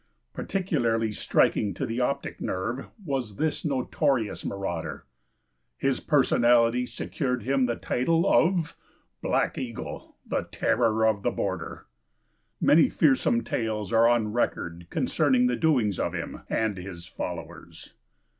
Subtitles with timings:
[0.33, 5.05] Peculiarly striking to the optic nerve was this notorious marauder.
[5.77, 8.75] His personality secured him the title of
[9.21, 11.85] "Black Eagle, the Terror of the Border."
[12.59, 17.93] Many fearsome tales are on record concerning the doings of him and his followers.